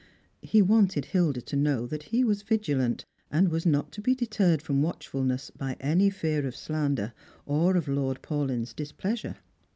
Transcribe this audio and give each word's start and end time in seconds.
He 0.41 0.63
wanted 0.63 1.05
Hilda 1.05 1.41
to 1.41 1.55
know 1.55 1.85
that 1.85 2.01
he 2.09 2.23
was 2.23 2.41
vigilant, 2.41 3.05
and 3.29 3.49
was 3.49 3.67
not 3.67 3.91
to 3.91 4.01
be 4.01 4.15
deterred 4.15 4.59
from 4.59 4.81
watchfulness 4.81 5.51
by 5.51 5.77
any 5.79 6.09
fear 6.09 6.47
of 6.47 6.55
slander 6.55 7.13
or 7.45 7.75
of 7.77 7.87
Lord 7.87 8.23
Paulyn's 8.23 8.73
dis 8.73 8.91
pleasure. 8.91 9.35